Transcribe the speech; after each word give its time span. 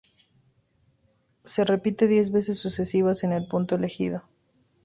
Se 1.41 1.63
repite 1.63 2.07
diez 2.07 2.31
veces 2.31 2.57
sucesivas 2.57 3.23
en 3.23 3.33
el 3.33 3.47
punto 3.47 3.75
elegido. 3.75 4.23